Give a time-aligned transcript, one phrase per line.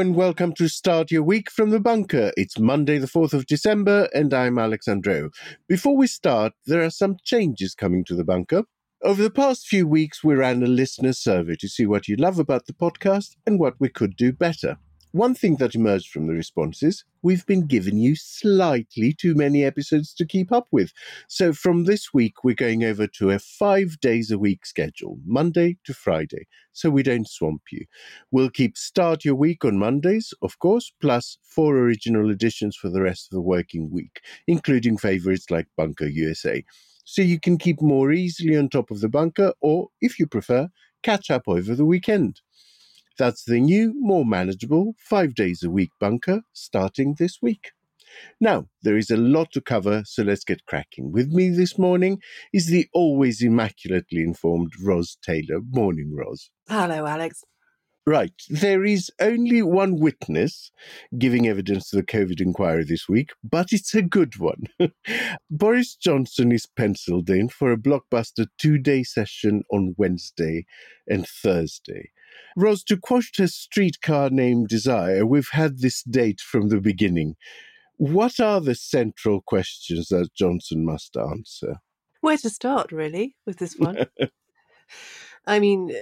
[0.00, 2.32] and welcome to Start Your Week from the Bunker.
[2.34, 5.28] It's Monday, the 4th of December, and I'm Alex Andreou.
[5.68, 8.62] Before we start, there are some changes coming to the bunker.
[9.02, 12.38] Over the past few weeks, we ran a listener survey to see what you love
[12.38, 14.78] about the podcast and what we could do better.
[15.12, 20.14] One thing that emerged from the responses we've been giving you slightly too many episodes
[20.14, 20.92] to keep up with.
[21.26, 25.78] So from this week, we're going over to a five days a week schedule, Monday
[25.82, 27.86] to Friday, so we don't swamp you.
[28.30, 33.02] We'll keep Start Your Week on Mondays, of course, plus four original editions for the
[33.02, 36.64] rest of the working week, including favorites like Bunker USA.
[37.04, 40.68] So you can keep more easily on top of the bunker, or if you prefer,
[41.02, 42.40] catch up over the weekend.
[43.20, 47.72] That's the new, more manageable, five days a week bunker starting this week.
[48.40, 51.12] Now, there is a lot to cover, so let's get cracking.
[51.12, 55.60] With me this morning is the always immaculately informed Ros Taylor.
[55.70, 56.48] Morning, Ros.
[56.66, 57.44] Hello, Alex.
[58.06, 58.32] Right.
[58.48, 60.72] There is only one witness
[61.18, 64.64] giving evidence to the COVID inquiry this week, but it's a good one.
[65.50, 70.64] Boris Johnson is penciled in for a blockbuster two day session on Wednesday
[71.06, 72.12] and Thursday.
[72.56, 77.36] Ros, to quote a streetcar named Desire, we've had this date from the beginning.
[77.96, 81.76] What are the central questions that Johnson must answer?
[82.20, 84.06] Where to start, really, with this one?
[85.46, 85.92] I mean,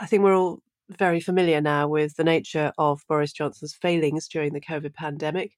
[0.00, 4.52] I think we're all very familiar now with the nature of Boris Johnson's failings during
[4.52, 5.52] the COVID pandemic.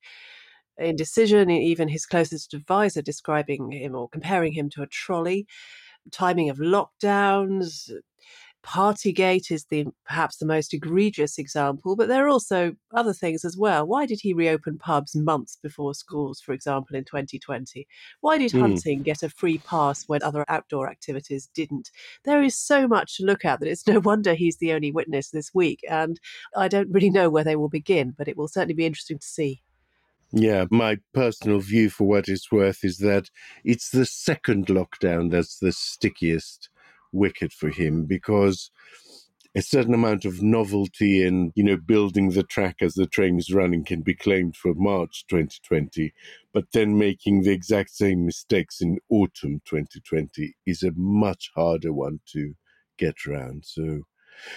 [0.78, 5.47] Indecision, even his closest advisor describing him or comparing him to a trolley,
[6.12, 7.91] timing of lockdowns,
[8.64, 13.56] Partygate is the perhaps the most egregious example, but there are also other things as
[13.56, 13.87] well.
[13.87, 17.87] Why did he reopen pubs months before schools, for example, in 2020?
[18.20, 18.61] Why did mm.
[18.61, 21.91] hunting get a free pass when other outdoor activities didn't?
[22.25, 25.31] There is so much to look at that it's no wonder he's the only witness
[25.31, 26.20] this week, and
[26.56, 29.27] I don't really know where they will begin, but it will certainly be interesting to
[29.27, 29.62] see.
[30.32, 33.31] Yeah, my personal view for what it's worth is that
[33.65, 36.69] it's the second lockdown that's the stickiest
[37.12, 38.70] wicket for him because
[39.56, 43.52] a certain amount of novelty in you know building the track as the train is
[43.52, 46.12] running can be claimed for March 2020
[46.52, 52.20] but then making the exact same mistakes in autumn 2020 is a much harder one
[52.26, 52.54] to
[52.98, 53.64] get around.
[53.64, 54.02] So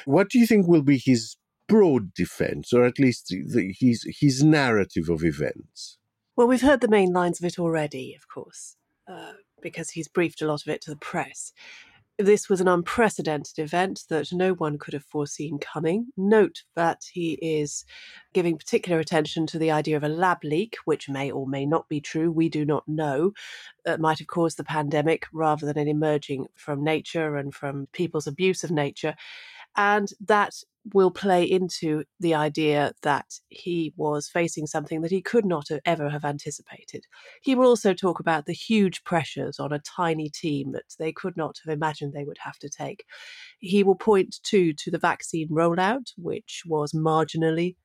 [0.06, 1.38] what do you think will be his
[1.68, 5.98] broad defense or at least the, his his narrative of events?
[6.36, 8.76] Well we've heard the main lines of it already of course
[9.08, 11.54] uh, because he's briefed a lot of it to the press
[12.22, 16.08] this was an unprecedented event that no one could have foreseen coming.
[16.16, 17.86] Note that he is
[18.34, 21.90] giving particular attention to the idea of a lab leak, which may or may not
[21.90, 22.32] be true.
[22.32, 23.34] We do not know.
[23.86, 28.28] That might have caused the pandemic rather than it emerging from nature and from people's
[28.28, 29.16] abuse of nature.
[29.76, 30.54] And that
[30.94, 35.80] will play into the idea that he was facing something that he could not have
[35.86, 37.06] ever have anticipated.
[37.42, 41.38] He will also talk about the huge pressures on a tiny team that they could
[41.38, 43.06] not have imagined they would have to take.
[43.60, 47.76] He will point too to the vaccine rollout, which was marginally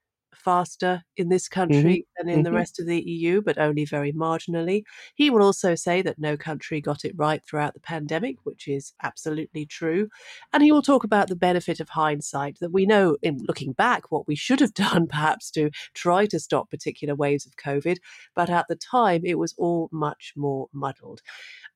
[0.44, 2.26] faster in this country mm-hmm.
[2.26, 2.44] than in mm-hmm.
[2.44, 4.82] the rest of the EU, but only very marginally.
[5.14, 8.92] He will also say that no country got it right throughout the pandemic, which is
[9.02, 10.08] absolutely true.
[10.52, 14.10] And he will talk about the benefit of hindsight that we know in looking back
[14.10, 17.96] what we should have done perhaps to try to stop particular waves of COVID,
[18.34, 21.20] but at the time it was all much more muddled.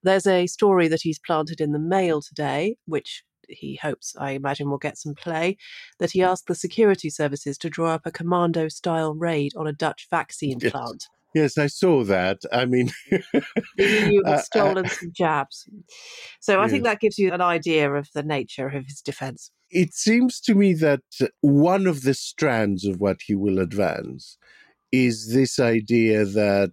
[0.03, 4.71] There's a story that he's planted in the mail today, which he hopes, I imagine,
[4.71, 5.57] will get some play,
[5.99, 6.29] that he mm.
[6.29, 10.59] asked the security services to draw up a commando style raid on a Dutch vaccine
[10.61, 10.73] yes.
[10.73, 11.07] plant.
[11.35, 12.39] Yes, I saw that.
[12.53, 12.91] I mean,
[13.79, 15.69] you have stolen some jabs.
[16.41, 16.71] So I yes.
[16.73, 19.51] think that gives you an idea of the nature of his defense.
[19.71, 21.03] It seems to me that
[21.41, 24.39] one of the strands of what he will advance
[24.91, 26.73] is this idea that,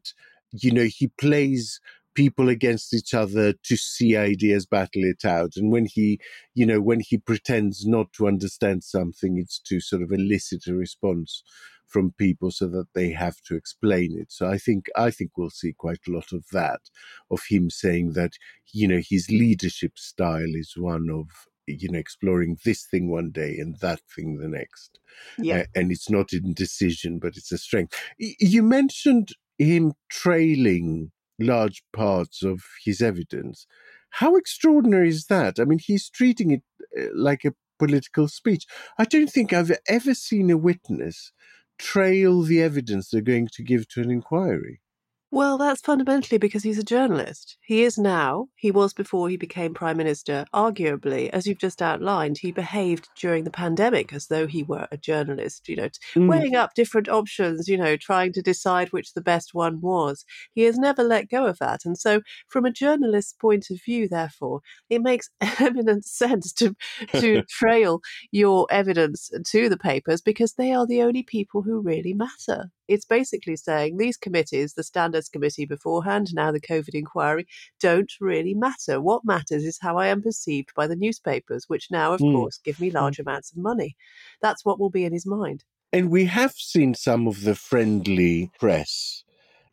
[0.51, 1.79] you know, he plays
[2.17, 5.51] people against each other to see ideas battle it out.
[5.55, 6.19] And when he,
[6.55, 10.73] you know, when he pretends not to understand something, it's to sort of elicit a
[10.73, 11.43] response
[11.85, 14.31] from people so that they have to explain it.
[14.31, 16.81] So I think I think we'll see quite a lot of that,
[17.29, 18.33] of him saying that,
[18.73, 21.27] you know, his leadership style is one of
[21.67, 24.99] you know exploring this thing one day and that thing the next
[25.37, 25.57] yeah.
[25.57, 32.43] Uh, and it's not indecision but it's a strength you mentioned him trailing large parts
[32.43, 33.67] of his evidence.
[34.11, 35.59] How extraordinary is that?
[35.59, 36.63] I mean, he's treating it
[36.99, 38.65] uh, like a political speech.
[38.97, 41.31] I don't think I've ever seen a witness
[41.77, 44.81] trail the evidence they're going to give to an inquiry.
[45.29, 47.57] Well, that's fundamentally because he's a journalist.
[47.61, 48.47] He is now.
[48.55, 50.45] He was before he became prime minister.
[50.53, 54.95] Arguably, as you've just outlined, he behaved during the pandemic as though he were a
[54.95, 56.29] journalist, you know, mm.
[56.29, 60.23] weighing up different options, you know, trying to decide which the best one was.
[60.53, 61.81] He has never let go of that.
[61.83, 66.73] And so, from a journalist's point of view, therefore, it makes eminent sense to,
[67.15, 67.99] to trail
[68.31, 73.05] your evidence to the papers because they are the only people who really matter it's
[73.05, 77.47] basically saying these committees, the standards committee beforehand, now the COVID inquiry,
[77.79, 79.01] don't really matter.
[79.01, 82.33] What matters is how I am perceived by the newspapers, which now, of mm.
[82.33, 82.97] course, give me hmm.
[82.97, 83.21] large mm.
[83.21, 83.95] amounts of money.
[84.41, 85.63] That's what will be in his mind.
[85.93, 89.23] And we have seen some of the friendly press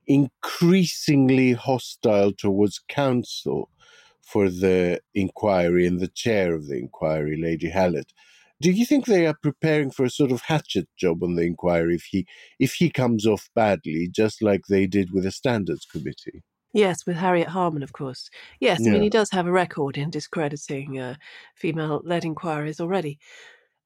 [0.07, 3.71] increasingly hostile towards counsel
[4.21, 8.13] for the inquiry and the chair of the inquiry, Lady Hallett.
[8.61, 11.97] Do you think they are preparing for a sort of hatchet job on the inquiry
[11.97, 12.27] if he
[12.59, 16.43] if he comes off badly, just like they did with the standards committee?
[16.73, 18.31] Yes, with Harriet Harman, of course.
[18.61, 18.91] Yes, yeah.
[18.91, 21.17] I mean he does have a record in discrediting uh,
[21.55, 23.19] female-led inquiries already.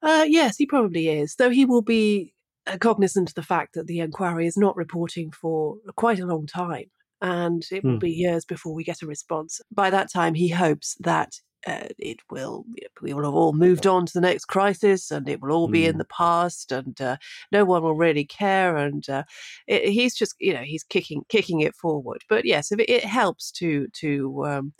[0.02, 2.34] Uh, yes, he probably is, though he will be
[2.66, 6.46] uh, cognizant of the fact that the inquiry is not reporting for quite a long
[6.46, 7.98] time and it will hmm.
[7.98, 9.60] be years before we get a response.
[9.70, 12.64] By that time, he hopes that uh, it will
[13.02, 15.82] we will have all moved on to the next crisis and it will all be
[15.82, 15.88] mm.
[15.88, 17.16] in the past and uh,
[17.50, 19.24] no one will really care and uh,
[19.66, 23.50] it, he's just you know he's kicking kicking it forward but yes it, it helps
[23.50, 24.72] to to um,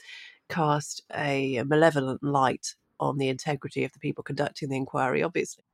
[0.49, 5.65] cast a malevolent light on the integrity of the people conducting the inquiry obviously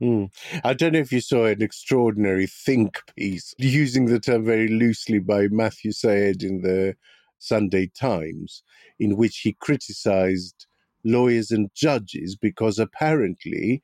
[0.00, 0.30] Mm.
[0.62, 5.18] I don't know if you saw an extraordinary think piece using the term very loosely
[5.18, 6.94] by Matthew Syed in the
[7.38, 8.62] Sunday Times,
[9.00, 10.66] in which he criticized
[11.04, 13.82] lawyers and judges because apparently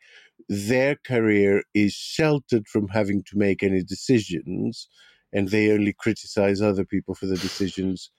[0.48, 4.88] their career is sheltered from having to make any decisions
[5.32, 8.10] and they only criticize other people for the decisions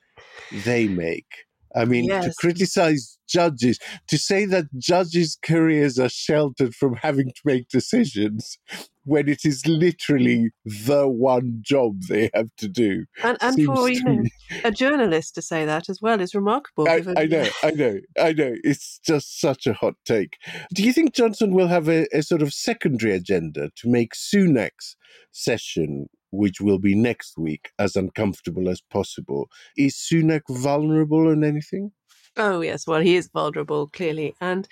[0.65, 1.45] they make.
[1.75, 2.25] I mean, yes.
[2.25, 8.57] to criticize judges, to say that judges' careers are sheltered from having to make decisions
[9.03, 13.05] when it is literally the one job they have to do.
[13.23, 14.23] And, and for you know,
[14.63, 16.89] a journalist to say that as well is remarkable.
[16.89, 18.55] I, I, know, I know, I know.
[18.63, 20.37] It's just such a hot take.
[20.73, 24.95] Do you think Johnson will have a, a sort of secondary agenda to make Sunak's
[25.31, 29.49] session which will be next week, as uncomfortable as possible.
[29.77, 31.91] Is Sunak vulnerable on anything?
[32.37, 32.85] Oh, yes.
[32.85, 34.35] Well, he is vulnerable, clearly.
[34.41, 34.67] And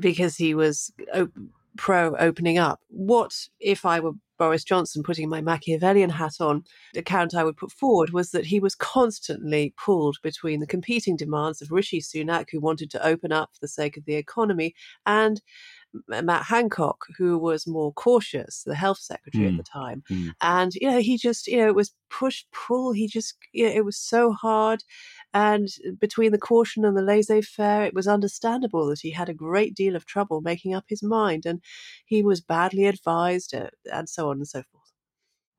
[0.00, 1.32] because he was op-
[1.78, 2.80] pro opening up.
[2.88, 6.64] What if I were Boris Johnson putting my Machiavellian hat on?
[6.92, 11.16] The account I would put forward was that he was constantly pulled between the competing
[11.16, 14.74] demands of Rishi Sunak, who wanted to open up for the sake of the economy,
[15.06, 15.40] and
[16.06, 19.52] Matt Hancock, who was more cautious, the health secretary mm.
[19.52, 20.02] at the time.
[20.10, 20.32] Mm.
[20.40, 22.92] And, you know, he just, you know, it was push pull.
[22.92, 24.84] He just, you know, it was so hard.
[25.32, 25.68] And
[25.98, 29.74] between the caution and the laissez faire, it was understandable that he had a great
[29.74, 31.46] deal of trouble making up his mind.
[31.46, 31.60] And
[32.04, 34.92] he was badly advised, uh, and so on and so forth.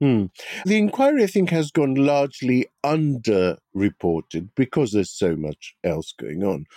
[0.01, 0.25] Hmm.
[0.65, 6.67] The inquiry, I think, has gone largely underreported because there's so much else going on.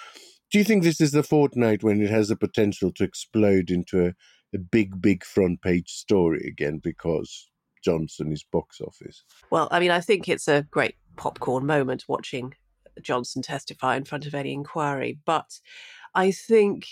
[0.53, 4.05] Do you think this is the fortnight when it has the potential to explode into
[4.05, 4.15] a,
[4.55, 7.49] a big, big front page story again because
[7.83, 9.25] Johnson is box office?
[9.51, 12.53] Well, I mean, I think it's a great popcorn moment watching
[13.01, 15.59] Johnson testify in front of any inquiry, but
[16.15, 16.87] I think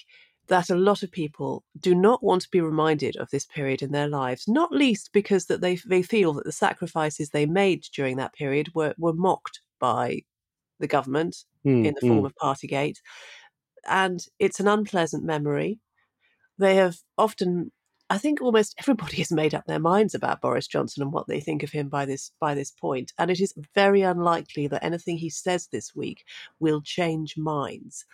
[0.48, 3.92] that a lot of people do not want to be reminded of this period in
[3.92, 8.16] their lives, not least because that they they feel that the sacrifices they made during
[8.16, 10.22] that period were were mocked by
[10.80, 12.26] the government mm, in the form mm.
[12.26, 12.96] of Partygate,
[13.88, 15.78] and it's an unpleasant memory.
[16.58, 17.72] They have often,
[18.08, 21.40] I think, almost everybody has made up their minds about Boris Johnson and what they
[21.40, 25.18] think of him by this by this point, and it is very unlikely that anything
[25.18, 26.24] he says this week
[26.58, 28.04] will change minds.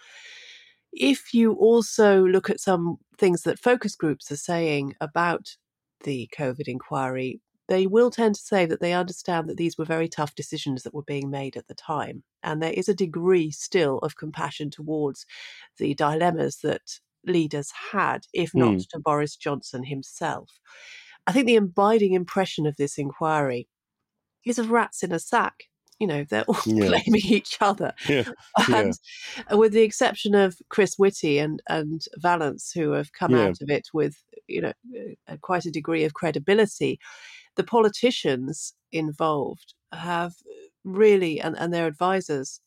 [0.93, 5.57] If you also look at some things that focus groups are saying about
[6.05, 10.09] the COVID inquiry, they will tend to say that they understand that these were very
[10.09, 12.23] tough decisions that were being made at the time.
[12.43, 15.27] And there is a degree still of compassion towards
[15.79, 18.89] the dilemmas that leaders had, if not mm.
[18.91, 20.61] to Boris Johnson himself.
[21.27, 23.69] I think the abiding impression of this inquiry
[24.45, 25.65] is of rats in a sack.
[25.99, 26.87] You know, they're all yeah.
[26.87, 27.95] blaming each other.
[28.09, 28.25] Yeah.
[28.73, 28.95] And
[29.51, 29.57] yeah.
[29.57, 33.89] with the exception of Chris Whitty and, and Vallance, who have come out of it
[33.93, 34.73] with, you know,
[35.41, 37.01] quite a degree of credibility,
[37.57, 40.35] the politicians involved have
[40.85, 42.61] really, and, and their advisors,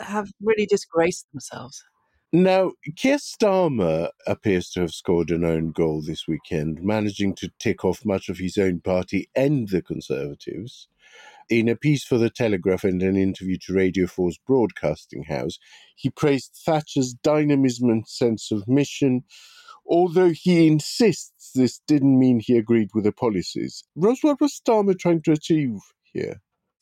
[0.00, 1.84] have really disgraced themselves.
[2.34, 7.84] Now, Keir Starmer appears to have scored an own goal this weekend, managing to tick
[7.84, 10.88] off much of his own party and the Conservatives.
[11.50, 15.58] In a piece for The Telegraph and an interview to Radio 4's Broadcasting House,
[15.94, 19.24] he praised Thatcher's dynamism and sense of mission,
[19.92, 23.84] although he insists this didn't mean he agreed with the policies.
[23.94, 26.40] Ros, what was Starmer trying to achieve here?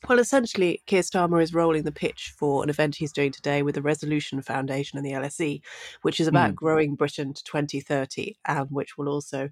[0.09, 3.75] Well, essentially, Keir Starmer is rolling the pitch for an event he's doing today with
[3.75, 5.61] the Resolution Foundation and the LSE,
[6.02, 6.55] which is about mm.
[6.55, 9.50] growing Britain to 2030 and which will also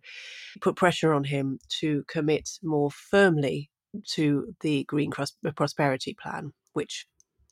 [0.62, 3.70] put pressure on him to commit more firmly
[4.06, 5.10] to the Green
[5.54, 7.06] Prosperity Plan, which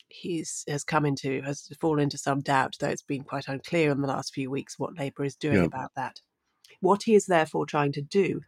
[0.09, 4.01] he's has come into has fallen into some doubt, though it's been quite unclear in
[4.01, 5.65] the last few weeks what Labour is doing yeah.
[5.65, 6.21] about that.
[6.81, 8.41] What he is therefore trying to do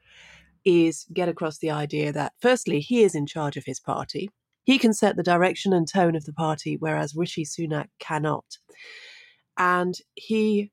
[0.64, 4.30] is get across the idea that firstly he is in charge of his party
[4.68, 8.58] he can set the direction and tone of the party, whereas Rishi Sunak cannot.
[9.56, 10.70] And he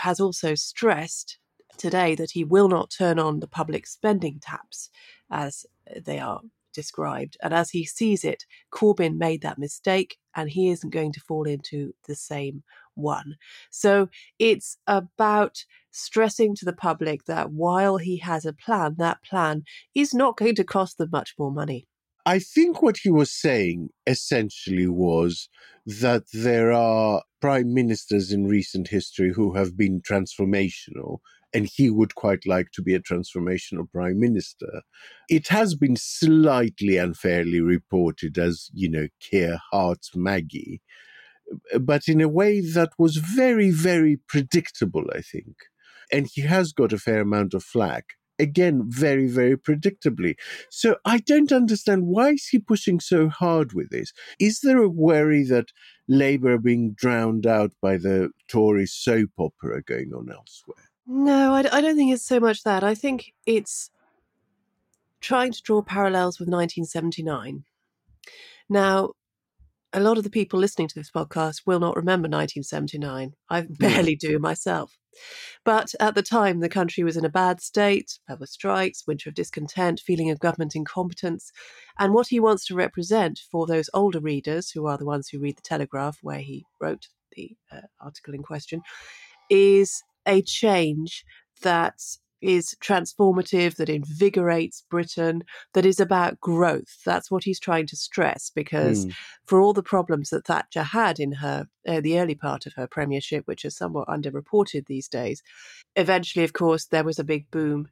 [0.00, 1.38] has also stressed
[1.78, 4.90] today that he will not turn on the public spending taps
[5.30, 5.64] as
[6.04, 6.40] they are
[6.72, 7.36] described.
[7.42, 11.46] And as he sees it, Corbyn made that mistake and he isn't going to fall
[11.46, 12.62] into the same
[12.94, 13.36] one.
[13.70, 19.64] So it's about stressing to the public that while he has a plan, that plan
[19.94, 21.86] is not going to cost them much more money.
[22.24, 25.48] I think what he was saying essentially was
[25.86, 31.18] that there are prime ministers in recent history who have been transformational,
[31.54, 34.82] and he would quite like to be a transformational prime minister.
[35.28, 40.80] It has been slightly unfairly reported as, you know, Keir Hart's Maggie,
[41.80, 45.56] but in a way that was very, very predictable, I think.
[46.10, 50.34] And he has got a fair amount of flack again very very predictably
[50.70, 54.88] so i don't understand why is he pushing so hard with this is there a
[54.88, 55.66] worry that
[56.08, 61.60] labour are being drowned out by the tory soap opera going on elsewhere no I,
[61.60, 63.90] I don't think it's so much that i think it's
[65.20, 67.64] trying to draw parallels with 1979
[68.68, 69.12] now
[69.92, 73.34] a lot of the people listening to this podcast will not remember 1979.
[73.50, 74.98] I barely do myself.
[75.64, 78.18] But at the time, the country was in a bad state.
[78.26, 81.52] There were strikes, winter of discontent, feeling of government incompetence.
[81.98, 85.40] And what he wants to represent for those older readers, who are the ones who
[85.40, 88.80] read the Telegraph, where he wrote the uh, article in question,
[89.50, 91.24] is a change
[91.62, 92.00] that
[92.42, 97.00] is transformative, that invigorates Britain, that is about growth.
[97.06, 99.14] That's what he's trying to stress because mm.
[99.46, 102.88] for all the problems that Thatcher had in her, uh, the early part of her
[102.88, 105.42] premiership, which is somewhat underreported these days,
[105.94, 107.88] eventually, of course, there was a big boom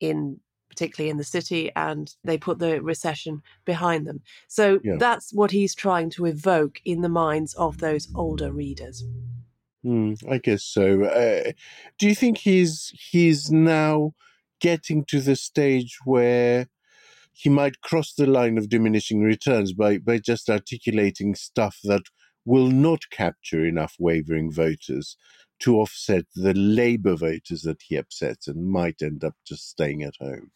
[0.00, 4.20] in particularly in the city, and they put the recession behind them.
[4.48, 4.96] So yeah.
[4.98, 9.02] that's what he's trying to evoke in the minds of those older readers.
[9.88, 11.04] Mm, I guess so.
[11.04, 11.52] Uh,
[11.98, 14.12] do you think he's he's now
[14.60, 16.66] getting to the stage where
[17.32, 22.02] he might cross the line of diminishing returns by by just articulating stuff that
[22.44, 25.16] will not capture enough wavering voters
[25.60, 30.14] to offset the Labour voters that he upsets and might end up just staying at
[30.20, 30.50] home?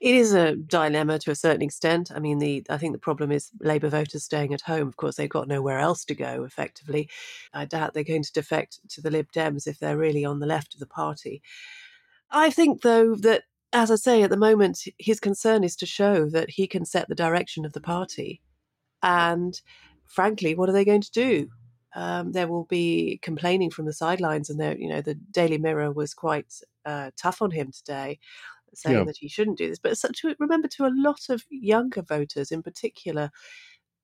[0.00, 2.10] It is a dilemma to a certain extent.
[2.14, 4.88] I mean, the I think the problem is Labour voters staying at home.
[4.88, 6.44] Of course, they've got nowhere else to go.
[6.44, 7.10] Effectively,
[7.52, 10.46] I doubt they're going to defect to the Lib Dems if they're really on the
[10.46, 11.42] left of the party.
[12.30, 13.42] I think, though, that
[13.74, 17.08] as I say, at the moment, his concern is to show that he can set
[17.08, 18.40] the direction of the party.
[19.02, 19.60] And
[20.06, 21.50] frankly, what are they going to do?
[21.94, 25.92] Um, there will be complaining from the sidelines, and there, you know, the Daily Mirror
[25.92, 26.54] was quite
[26.86, 28.18] uh, tough on him today
[28.74, 29.04] saying yeah.
[29.04, 29.78] that he shouldn't do this.
[29.78, 33.30] But to, remember, to a lot of younger voters in particular,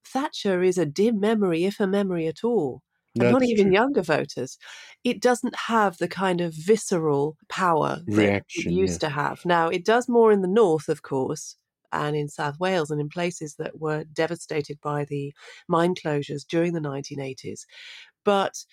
[0.04, 2.82] Thatcher is a dim memory, if a memory at all.
[3.18, 3.74] And not even true.
[3.74, 4.58] younger voters.
[5.02, 9.08] It doesn't have the kind of visceral power that Reaction, it used yeah.
[9.08, 9.46] to have.
[9.46, 11.56] Now, it does more in the north, of course,
[11.92, 15.32] and in South Wales and in places that were devastated by the
[15.68, 17.60] mine closures during the 1980s.
[18.24, 18.64] But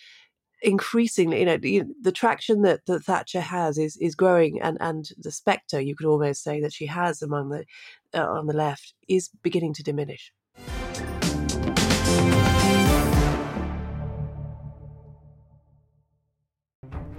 [0.63, 1.45] increasingly, you
[1.83, 5.95] know, the traction that, that Thatcher has is is growing, and and the spectre you
[5.95, 7.65] could almost say that she has among the
[8.13, 10.31] uh, on the left is beginning to diminish.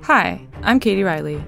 [0.03, 1.43] Hi, I'm Katie Riley.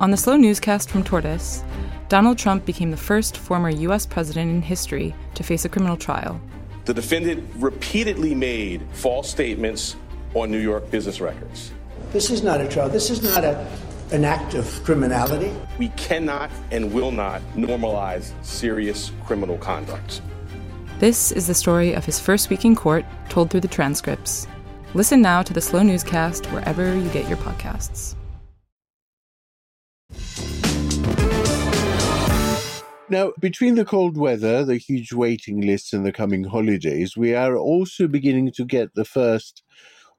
[0.00, 1.62] On the Slow Newscast from Tortoise,
[2.08, 4.06] Donald Trump became the first former U.S.
[4.06, 6.40] president in history to face a criminal trial.
[6.84, 9.94] The defendant repeatedly made false statements
[10.34, 11.72] on New York business records.
[12.12, 12.88] This is not a trial.
[12.88, 13.66] This is not a,
[14.10, 15.52] an act of criminality.
[15.78, 20.20] We cannot and will not normalize serious criminal conduct.
[20.98, 24.46] This is the story of his first week in court, told through the transcripts.
[24.94, 28.14] Listen now to the Slow Newscast wherever you get your podcasts.
[33.08, 37.56] Now, between the cold weather, the huge waiting lists, and the coming holidays, we are
[37.56, 39.62] also beginning to get the first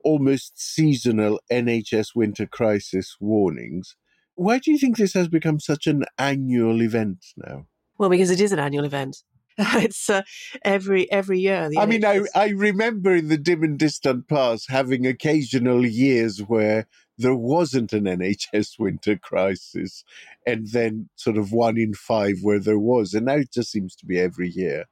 [0.03, 3.95] almost seasonal NHS winter crisis warnings.
[4.35, 7.67] Why do you think this has become such an annual event now?
[7.97, 9.17] Well, because it is an annual event.
[9.57, 10.23] it's uh,
[10.63, 11.69] every every year.
[11.77, 16.87] I mean, I, I remember in the dim and distant past having occasional years where
[17.19, 20.03] there wasn't an NHS winter crisis,
[20.47, 23.95] and then sort of one in five where there was, and now it just seems
[23.97, 24.85] to be every year.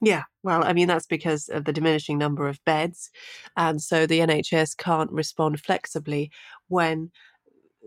[0.00, 3.10] Yeah, well, I mean, that's because of the diminishing number of beds.
[3.56, 6.30] And so the NHS can't respond flexibly
[6.68, 7.10] when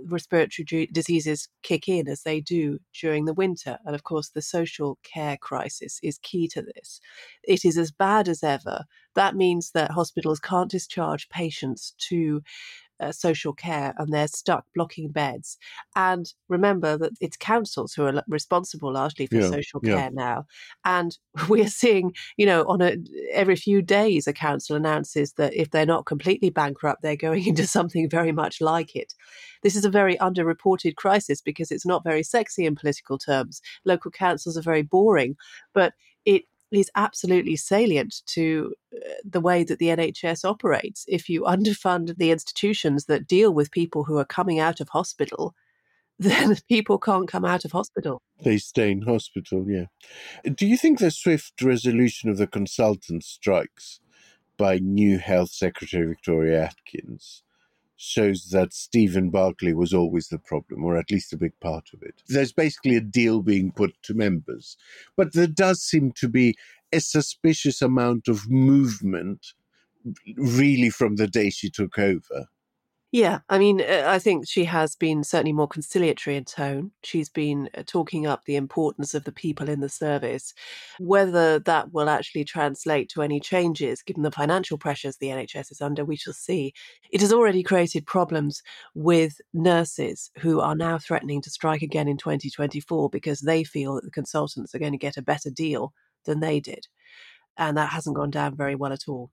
[0.06, 3.78] respiratory diseases kick in as they do during the winter.
[3.86, 7.00] And of course, the social care crisis is key to this.
[7.44, 8.86] It is as bad as ever.
[9.16, 12.42] That means that hospitals can't discharge patients to
[13.02, 15.58] uh, social care and they're stuck blocking beds.
[15.96, 20.10] And remember that it's councils who are responsible largely for yeah, social care yeah.
[20.12, 20.46] now.
[20.86, 21.18] And
[21.50, 22.98] we're seeing, you know, on a
[23.34, 27.68] every few days, a council announces that if they're not completely bankrupt, they're going into
[27.68, 29.14] something very much like it.
[29.64, 33.62] This is a very underreported crisis because it's not very sexy in political terms.
[33.86, 35.36] Local councils are very boring,
[35.74, 35.94] but
[36.72, 41.06] is absolutely salient to uh, the way that the NHS operates.
[41.08, 45.54] If you underfund the institutions that deal with people who are coming out of hospital,
[46.20, 48.22] then people can't come out of hospital.
[48.44, 49.86] They stay in hospital, yeah.
[50.44, 54.00] Do you think the swift resolution of the consultant strikes
[54.58, 57.44] by new Health Secretary Victoria Atkins
[58.02, 62.02] shows that Stephen Barclay was always the problem, or at least a big part of
[62.02, 62.16] it.
[62.28, 64.76] There's basically a deal being put to members,
[65.16, 66.56] but there does seem to be
[66.92, 69.54] a suspicious amount of movement
[70.36, 72.48] really from the day she took over.
[73.14, 76.92] Yeah, I mean, uh, I think she has been certainly more conciliatory in tone.
[77.04, 80.54] She's been uh, talking up the importance of the people in the service.
[80.98, 85.82] Whether that will actually translate to any changes, given the financial pressures the NHS is
[85.82, 86.74] under, we shall see.
[87.12, 88.64] It has already created problems
[88.96, 94.06] with nurses who are now threatening to strike again in 2024 because they feel that
[94.06, 95.92] the consultants are going to get a better deal
[96.24, 96.88] than they did.
[97.58, 99.32] And that hasn't gone down very well at all.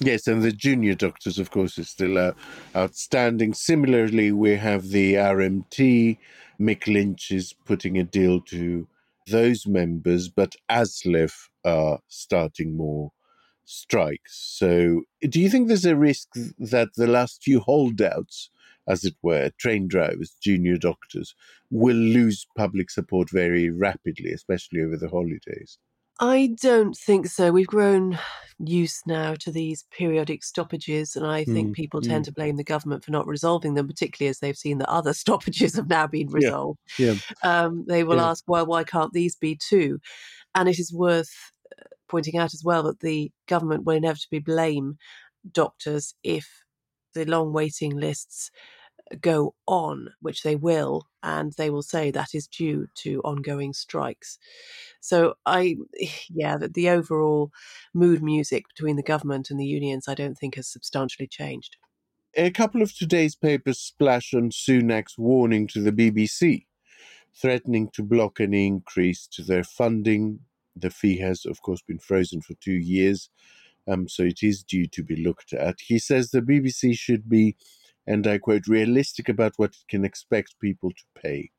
[0.00, 2.32] Yes, and the junior doctors, of course, is still uh,
[2.76, 3.52] outstanding.
[3.54, 6.18] Similarly, we have the RMT.
[6.60, 8.86] Mick Lynch is putting a deal to
[9.26, 13.12] those members, but ASLEF are starting more
[13.64, 14.36] strikes.
[14.58, 18.50] So, do you think there's a risk that the last few holdouts,
[18.88, 21.34] as it were, train drivers, junior doctors,
[21.70, 25.78] will lose public support very rapidly, especially over the holidays?
[26.20, 27.52] I don't think so.
[27.52, 28.18] We've grown
[28.58, 32.26] used now to these periodic stoppages, and I think mm, people tend mm.
[32.26, 35.76] to blame the government for not resolving them, particularly as they've seen that other stoppages
[35.76, 36.80] have now been resolved.
[36.98, 37.14] Yeah.
[37.44, 37.64] yeah.
[37.64, 38.30] Um, they will yeah.
[38.30, 40.00] ask, well, why can't these be too?
[40.54, 41.30] And it is worth
[41.78, 44.96] uh, pointing out as well that the government will inevitably blame
[45.52, 46.48] doctors if
[47.14, 48.50] the long waiting lists
[49.20, 54.38] go on, which they will, and they will say that is due to ongoing strikes.
[55.00, 55.76] So I,
[56.30, 57.50] yeah, the, the overall
[57.94, 61.76] mood music between the government and the unions, I don't think has substantially changed.
[62.36, 66.66] A couple of today's papers splash on Sunak's warning to the BBC,
[67.34, 70.40] threatening to block any increase to their funding.
[70.76, 73.30] The fee has, of course, been frozen for two years,
[73.88, 75.80] um, so it is due to be looked at.
[75.80, 77.56] He says the BBC should be
[78.08, 81.50] and I quote, realistic about what it can expect people to pay.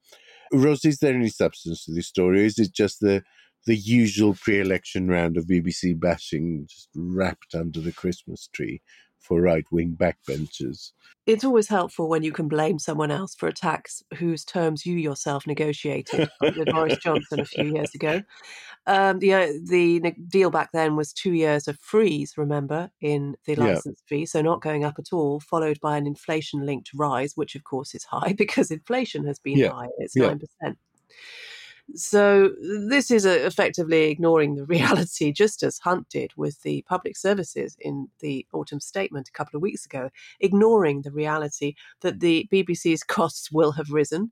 [0.51, 2.41] Ros, is there any substance to this story?
[2.41, 3.23] or is it just the
[3.65, 8.81] the usual pre-election round of BBC bashing, just wrapped under the Christmas tree
[9.19, 10.91] for right-wing backbenchers?
[11.25, 14.95] It's always helpful when you can blame someone else for a tax whose terms you
[14.95, 18.23] yourself negotiated with Boris Johnson a few years ago.
[18.87, 23.55] Um, the uh, the deal back then was two years of freeze, remember, in the
[23.55, 24.17] license yeah.
[24.17, 27.63] fee, so not going up at all, followed by an inflation linked rise, which of
[27.63, 29.69] course is high because inflation has been yeah.
[29.69, 29.89] high.
[29.99, 30.35] It's nine yeah.
[30.35, 30.77] percent.
[31.95, 37.17] So this is uh, effectively ignoring the reality, just as Hunt did with the public
[37.17, 42.47] services in the autumn statement a couple of weeks ago, ignoring the reality that the
[42.51, 44.31] BBC's costs will have risen.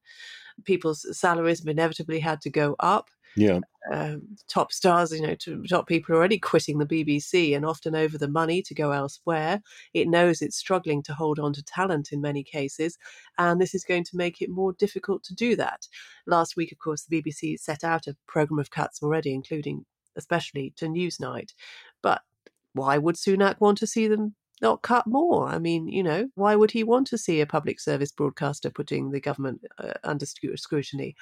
[0.66, 3.10] People's salaries have inevitably had to go up.
[3.38, 3.60] Yeah.
[3.94, 4.18] Uh,
[4.50, 5.36] top stars, you know,
[5.70, 9.62] top people are already quitting the BBC and often over the money to go elsewhere.
[9.94, 12.98] It knows it's struggling to hold on to talent in many cases,
[13.38, 15.88] and this is going to make it more difficult to do that.
[16.26, 19.86] Last week, of course, the BBC set out a programme of cuts already, including
[20.18, 21.52] especially to Newsnight.
[22.02, 22.24] But
[22.74, 25.48] why would Sunak want to see them not cut more?
[25.48, 29.12] I mean, you know, why would he want to see a public service broadcaster putting
[29.12, 31.16] the government uh, under scrutiny?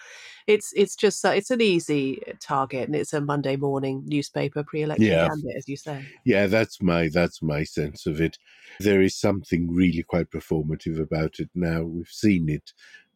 [0.48, 5.06] It's it's just uh, it's an easy target, and it's a Monday morning newspaper pre-election
[5.06, 5.28] Yeah.
[5.28, 6.06] candidate, as you say.
[6.26, 8.38] Yeah, that's my that's my sense of it.
[8.80, 11.84] There is something really quite performative about it now.
[11.84, 12.74] We've seen it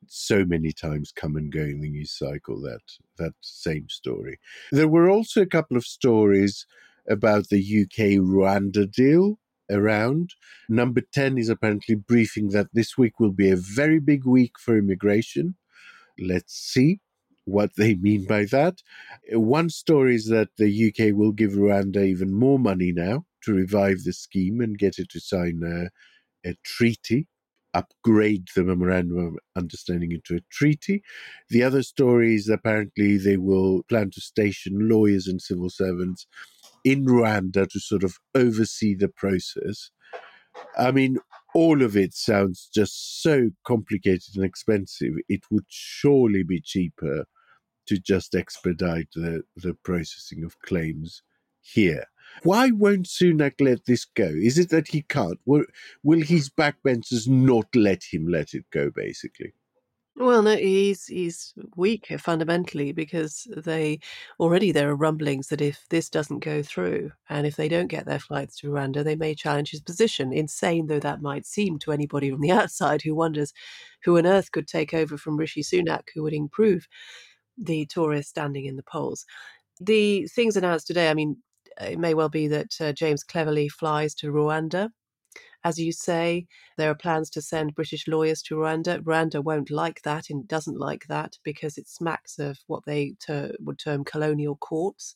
[0.08, 2.82] so many times come and go in the news cycle that
[3.18, 4.40] that same story.
[4.72, 6.66] There were also a couple of stories
[7.10, 10.34] about the UK Rwanda deal around.
[10.68, 14.78] Number 10 is apparently briefing that this week will be a very big week for
[14.78, 15.56] immigration.
[16.20, 17.00] Let's see
[17.46, 18.82] what they mean by that.
[19.32, 24.04] One story is that the UK will give Rwanda even more money now to revive
[24.04, 27.28] the scheme and get it to sign a, a treaty,
[27.74, 31.04] upgrade the memorandum of understanding into a treaty.
[31.50, 36.28] The other story is apparently they will plan to station lawyers and civil servants
[36.84, 39.92] in Rwanda to sort of oversee the process.
[40.78, 41.20] I mean,
[41.54, 45.14] all of it sounds just so complicated and expensive.
[45.28, 47.26] It would surely be cheaper
[47.88, 51.24] to just expedite the, the processing of claims
[51.62, 52.06] here.
[52.44, 54.28] Why won't Sunak let this go?
[54.28, 55.40] Is it that he can't?
[55.46, 55.66] Will,
[56.04, 59.54] will his backbenchers not let him let it go, basically?
[60.20, 64.00] Well, no, he's he's weak fundamentally because they
[64.40, 68.06] already there are rumblings that if this doesn't go through and if they don't get
[68.06, 70.34] their flights to Rwanda, they may challenge his position.
[70.34, 73.54] Insane though that might seem to anybody from the outside who wonders
[74.04, 76.86] who on earth could take over from Rishi Sunak, who would improve
[77.58, 79.26] the Tories standing in the polls.
[79.82, 81.38] The things announced today, I mean,
[81.82, 84.90] it may well be that uh, James Cleverly flies to Rwanda.
[85.64, 89.02] As you say, there are plans to send British lawyers to Rwanda.
[89.02, 93.56] Rwanda won't like that and doesn't like that because it smacks of what they ter-
[93.60, 95.16] would term colonial courts.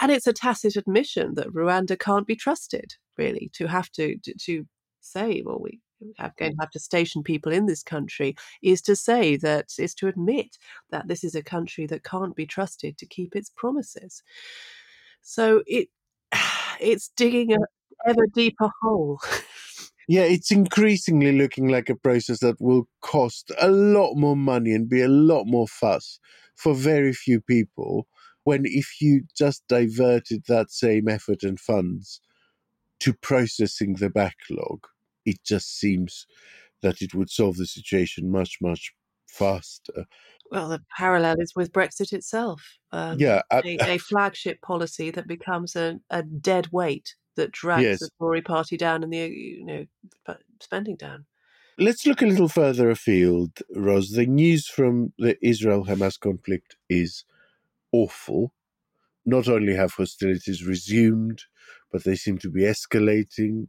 [0.00, 4.34] And it's a tacit admission that Rwanda can't be trusted, really, to have to, to,
[4.46, 4.66] to
[5.00, 5.80] say, well, we
[6.18, 9.94] are going to have to station people in this country is to say that is
[9.94, 10.56] to admit
[10.90, 14.22] that this is a country that can't be trusted to keep its promises.
[15.22, 15.88] So it
[16.80, 17.64] it's digging an
[18.06, 19.20] ever deeper hole.
[20.08, 24.88] Yeah, it's increasingly looking like a process that will cost a lot more money and
[24.88, 26.18] be a lot more fuss
[26.56, 28.08] for very few people.
[28.42, 32.20] When if you just diverted that same effort and funds
[33.00, 34.84] to processing the backlog,
[35.24, 36.26] it just seems
[36.82, 38.92] that it would solve the situation much, much
[39.28, 40.06] faster.
[40.50, 42.78] Well, the parallel is with Brexit itself.
[42.90, 47.82] Um, Yeah, I- a, a flagship policy that becomes a, a dead weight that drags
[47.82, 47.98] Yes.
[48.00, 49.86] the Tory party down and the you know
[50.60, 51.26] spending down.
[51.78, 54.10] Let's look a little further afield, Ros.
[54.10, 57.24] The news from the Israel Hamas conflict is
[57.92, 58.52] awful.
[59.24, 61.44] Not only have hostilities resumed,
[61.90, 63.68] but they seem to be escalating.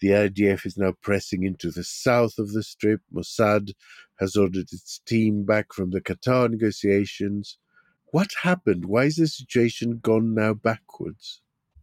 [0.00, 3.02] The IDF is now pressing into the south of the strip.
[3.14, 3.72] Mossad
[4.18, 7.58] has ordered its team back from the Qatar negotiations.
[8.12, 8.86] What happened?
[8.86, 11.42] Why is the situation gone now backwards?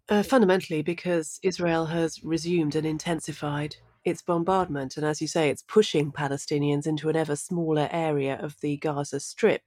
[0.10, 5.64] Uh, fundamentally, because Israel has resumed and intensified its bombardment, and as you say, it's
[5.64, 9.64] pushing Palestinians into an ever smaller area of the Gaza Strip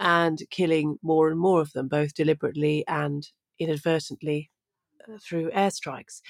[0.00, 3.28] and killing more and more of them, both deliberately and
[3.60, 4.50] inadvertently
[5.08, 6.20] uh, through airstrikes.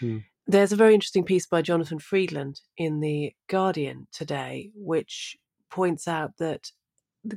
[0.00, 0.18] Hmm.
[0.48, 5.36] There's a very interesting piece by Jonathan Freedland in The Guardian today, which
[5.70, 6.72] points out that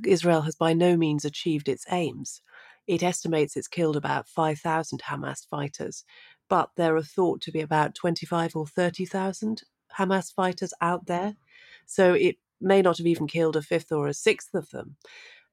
[0.06, 2.42] Israel has by no means achieved its aims.
[2.88, 6.04] It estimates it's killed about 5,000 Hamas fighters,
[6.50, 9.64] but there are thought to be about 25 or 30,000
[9.98, 11.36] Hamas fighters out there.
[11.86, 14.96] So it may not have even killed a fifth or a sixth of them.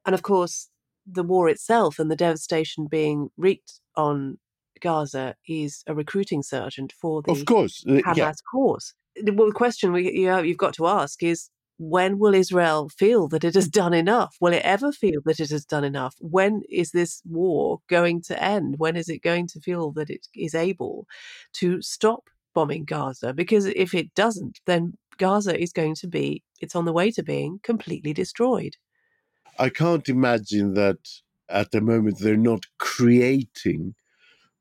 [0.07, 0.68] And of course,
[1.07, 4.38] the war itself and the devastation being wreaked on
[4.81, 8.33] Gaza is a recruiting sergeant for the Of course, uh, Hamas yeah.
[8.51, 8.94] cause.
[9.16, 12.88] The well, the question we, you know, you've got to ask is when will Israel
[12.88, 14.37] feel that it has done enough?
[14.40, 16.14] Will it ever feel that it has done enough?
[16.20, 18.76] When is this war going to end?
[18.78, 21.06] When is it going to feel that it is able
[21.54, 23.32] to stop bombing Gaza?
[23.32, 27.22] Because if it doesn't, then Gaza is going to be, it's on the way to
[27.22, 28.76] being completely destroyed.
[29.58, 30.98] I can't imagine that
[31.48, 33.94] at the moment they're not creating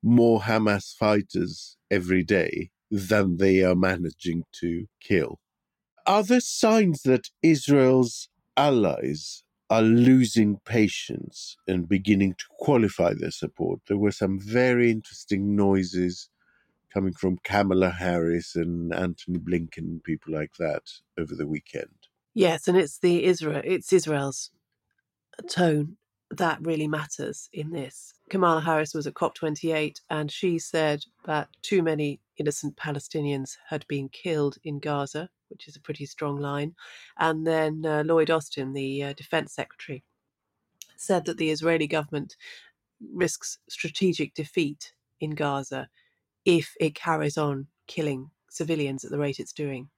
[0.02, 5.40] more Hamas fighters every day than they are managing to kill.
[6.06, 13.80] Are there signs that Israel's allies are losing patience and beginning to qualify their support?
[13.88, 16.28] There were some very interesting noises
[16.92, 20.82] coming from Kamala Harris and Antony Blinken people like that
[21.18, 22.08] over the weekend.
[22.34, 24.50] Yes, and it's the Israel, it's Israel's
[25.48, 25.96] tone
[26.30, 28.12] that really matters in this.
[28.28, 34.08] Kamala Harris was at COP28 and she said that too many innocent Palestinians had been
[34.08, 36.74] killed in Gaza, which is a pretty strong line.
[37.18, 40.02] And then uh, Lloyd Austin, the uh, defense secretary,
[40.96, 42.36] said that the Israeli government
[43.12, 45.88] risks strategic defeat in Gaza
[46.44, 49.88] if it carries on killing civilians at the rate it's doing.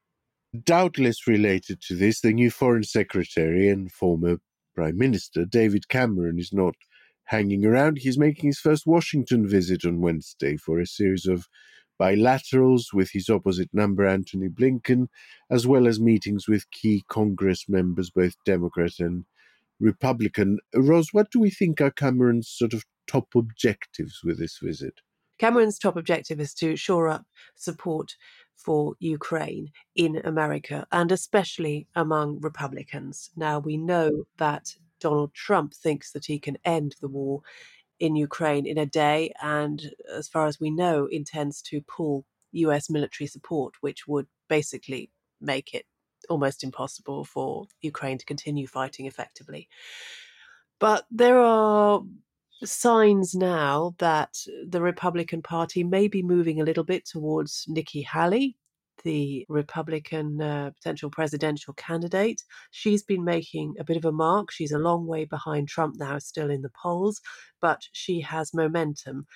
[0.62, 4.38] Doubtless related to this, the new Foreign Secretary and former
[4.74, 6.74] Prime Minister, David Cameron, is not
[7.24, 7.98] hanging around.
[7.98, 11.46] He's making his first Washington visit on Wednesday for a series of
[12.00, 15.08] bilaterals with his opposite number, Antony Blinken,
[15.50, 19.24] as well as meetings with key Congress members, both Democrat and
[19.80, 20.58] Republican.
[20.74, 25.00] Ros, what do we think are Cameron's sort of top objectives with this visit?
[25.38, 28.16] Cameron's top objective is to shore up support
[28.54, 33.30] for Ukraine in America and especially among Republicans.
[33.36, 37.42] Now, we know that Donald Trump thinks that he can end the war
[37.98, 39.82] in Ukraine in a day, and
[40.12, 45.74] as far as we know, intends to pull US military support, which would basically make
[45.74, 45.86] it
[46.28, 49.68] almost impossible for Ukraine to continue fighting effectively.
[50.78, 52.02] But there are
[52.64, 58.56] signs now that the Republican Party may be moving a little bit towards Nikki Haley,
[59.06, 62.42] the Republican uh, potential presidential candidate.
[62.72, 64.50] She's been making a bit of a mark.
[64.50, 67.20] She's a long way behind Trump now, still in the polls,
[67.60, 69.26] but she has momentum.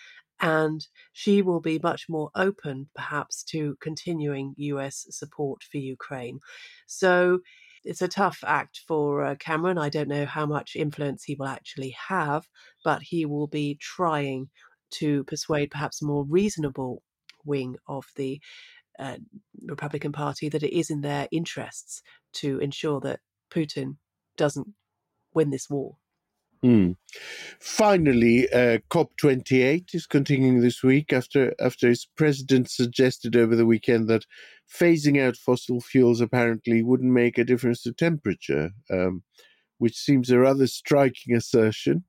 [0.41, 6.41] And she will be much more open, perhaps, to continuing US support for Ukraine.
[6.89, 7.39] So
[7.85, 9.79] it's a tough act for uh, Cameron.
[9.79, 12.49] I don't know how much influence he will actually have,
[12.85, 14.49] but he will be trying
[14.95, 17.05] to persuade perhaps a more reasonable
[17.45, 18.41] wing of the
[19.01, 19.17] uh,
[19.67, 22.03] Republican Party that it is in their interests
[22.35, 23.97] to ensure that Putin
[24.37, 24.69] doesn't
[25.35, 25.97] win this war.
[26.65, 26.97] Mm.
[27.59, 34.09] Finally, uh, COP28 is continuing this week after after its president suggested over the weekend
[34.09, 34.27] that
[34.71, 39.23] phasing out fossil fuels apparently wouldn't make a difference to temperature, um,
[39.79, 42.05] which seems a rather striking assertion.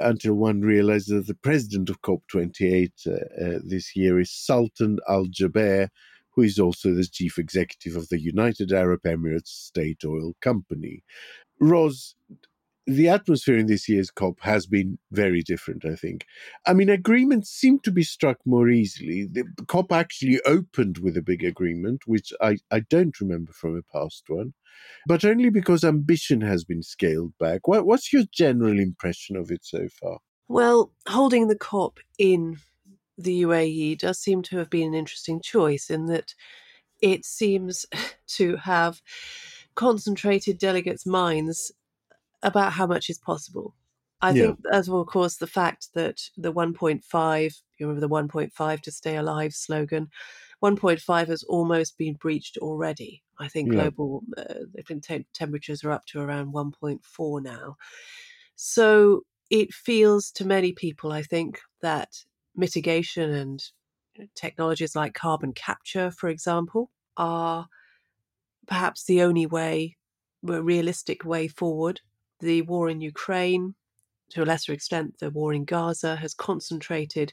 [0.00, 5.26] Until one realizes that the president of COP28 uh, uh, this year is Sultan Al
[5.26, 5.88] Jaber,
[6.38, 11.02] who is also the chief executive of the United Arab Emirates State Oil Company.
[11.58, 12.14] Ros,
[12.86, 16.24] the atmosphere in this year's COP has been very different, I think.
[16.64, 19.24] I mean, agreements seem to be struck more easily.
[19.24, 23.82] The COP actually opened with a big agreement, which I, I don't remember from a
[23.92, 24.54] past one,
[25.08, 27.66] but only because ambition has been scaled back.
[27.66, 30.18] What, what's your general impression of it so far?
[30.46, 32.58] Well, holding the COP in
[33.18, 36.34] the UAE does seem to have been an interesting choice in that
[37.02, 37.84] it seems
[38.28, 39.02] to have
[39.74, 41.72] concentrated delegates' minds
[42.42, 43.74] about how much is possible.
[44.20, 44.46] I yeah.
[44.46, 48.90] think, as well, of course, the fact that the 1.5, you remember the 1.5 to
[48.90, 50.08] stay alive slogan,
[50.62, 53.22] 1.5 has almost been breached already.
[53.38, 53.82] I think yeah.
[53.82, 57.76] global uh, temperatures are up to around 1.4 now.
[58.56, 62.24] So it feels to many people, I think, that
[62.58, 63.62] mitigation and
[64.34, 67.66] technologies like carbon capture, for example, are
[68.66, 69.96] perhaps the only way,
[70.48, 72.00] a realistic way forward
[72.40, 73.74] the war in Ukraine,
[74.30, 77.32] to a lesser extent, the war in Gaza, has concentrated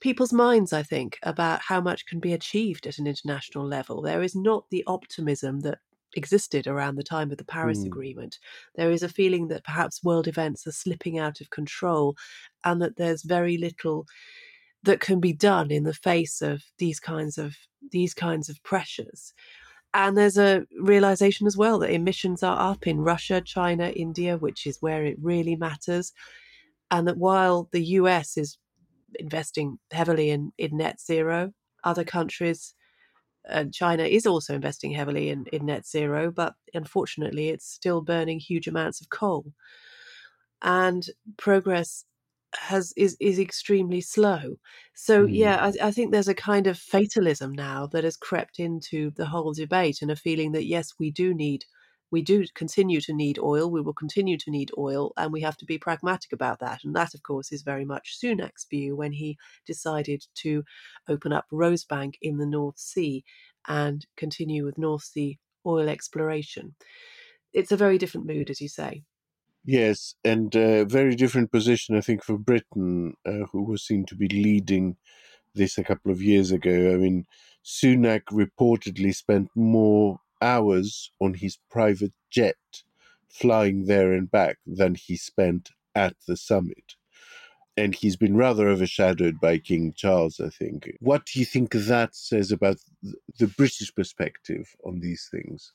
[0.00, 4.02] people's minds, I think, about how much can be achieved at an international level.
[4.02, 5.78] There is not the optimism that
[6.16, 7.86] existed around the time of the Paris mm.
[7.86, 8.38] Agreement.
[8.74, 12.16] There is a feeling that perhaps world events are slipping out of control
[12.64, 14.06] and that there's very little
[14.82, 17.56] that can be done in the face of these kinds of
[17.90, 19.32] these kinds of pressures.
[19.94, 24.66] And there's a realization as well that emissions are up in Russia, China, India, which
[24.66, 26.12] is where it really matters.
[26.90, 28.58] And that while the US is
[29.18, 31.52] investing heavily in, in net zero,
[31.82, 32.74] other countries,
[33.46, 38.40] and China is also investing heavily in, in net zero, but unfortunately, it's still burning
[38.40, 39.52] huge amounts of coal.
[40.62, 41.06] And
[41.36, 42.04] progress
[42.54, 44.56] has is is extremely slow.
[44.94, 45.34] So mm.
[45.34, 49.26] yeah, I, I, think there's a kind of fatalism now that has crept into the
[49.26, 51.64] whole debate, and a feeling that yes, we do need,
[52.10, 53.70] we do continue to need oil.
[53.70, 56.80] We will continue to need oil, and we have to be pragmatic about that.
[56.84, 60.64] And that, of course, is very much Sunak's view when he decided to
[61.08, 63.24] open up Rosebank in the North Sea
[63.66, 66.74] and continue with North Sea oil exploration.
[67.52, 69.02] It's a very different mood, as you say.
[69.64, 74.14] Yes, and a very different position, I think, for Britain, uh, who was seen to
[74.14, 74.96] be leading
[75.56, 76.92] this a couple of years ago.
[76.92, 77.26] I mean,
[77.64, 82.56] Sunak reportedly spent more hours on his private jet
[83.28, 86.96] flying there and back than he spent at the summit.
[87.76, 90.90] and he's been rather overshadowed by King Charles, I think.
[91.00, 92.78] What do you think that says about
[93.38, 95.72] the British perspective on these things?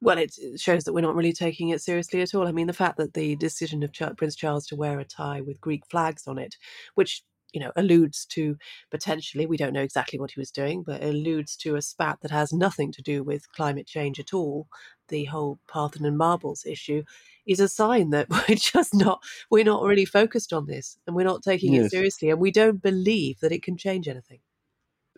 [0.00, 2.46] Well, it shows that we're not really taking it seriously at all.
[2.46, 5.60] I mean, the fact that the decision of Prince Charles to wear a tie with
[5.60, 6.56] Greek flags on it,
[6.94, 8.56] which you know alludes to
[8.90, 12.30] potentially we don't know exactly what he was doing but alludes to a spat that
[12.30, 14.68] has nothing to do with climate change at all
[15.08, 17.02] the whole parthenon marbles issue
[17.46, 21.24] is a sign that we're just not we're not really focused on this and we're
[21.24, 21.86] not taking yes.
[21.86, 24.40] it seriously and we don't believe that it can change anything.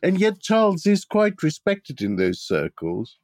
[0.02, 3.18] And yet charles is quite respected in those circles.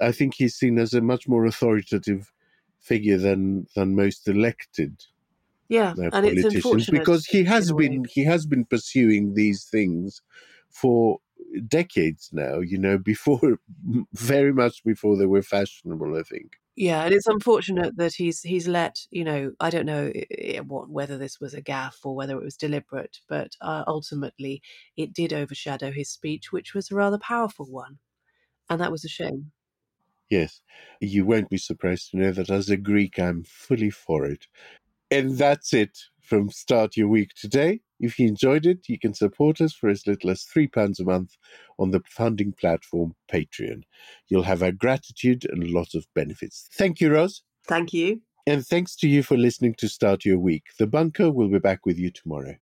[0.00, 2.32] I think he's seen as a much more authoritative
[2.78, 5.04] figure than than most elected
[5.72, 10.20] yeah uh, politicians because he has been he has been pursuing these things
[10.68, 11.18] for
[11.66, 13.58] decades now you know before
[14.12, 18.66] very much before they were fashionable i think yeah, and it's unfortunate that he's he's
[18.66, 19.52] let you know.
[19.60, 20.10] I don't know
[20.66, 24.62] what whether this was a gaffe or whether it was deliberate, but uh, ultimately
[24.96, 27.98] it did overshadow his speech, which was a rather powerful one,
[28.70, 29.52] and that was a shame.
[30.30, 30.62] Yes,
[30.98, 34.46] you won't be surprised to know that as a Greek, I'm fully for it.
[35.12, 37.82] And that's it from Start Your Week today.
[38.00, 41.36] If you enjoyed it, you can support us for as little as £3 a month
[41.78, 43.82] on the funding platform Patreon.
[44.28, 46.66] You'll have our gratitude and lots of benefits.
[46.72, 47.42] Thank you, Ros.
[47.68, 48.22] Thank you.
[48.46, 50.64] And thanks to you for listening to Start Your Week.
[50.78, 52.56] The Bunker will be back with you tomorrow.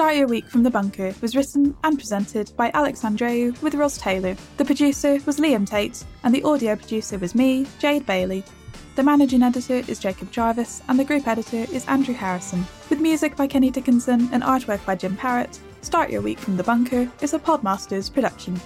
[0.00, 3.98] Start Your Week from the Bunker was written and presented by Alex Andreou with Ros
[3.98, 4.34] Taylor.
[4.56, 8.42] The producer was Liam Tait, and the audio producer was me, Jade Bailey.
[8.96, 12.66] The managing editor is Jacob Jarvis, and the group editor is Andrew Harrison.
[12.88, 16.64] With music by Kenny Dickinson and artwork by Jim Parrott, Start Your Week from the
[16.64, 18.58] Bunker is a Podmasters production.